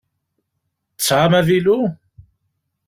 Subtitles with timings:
[0.97, 1.79] Tesɛam avilu?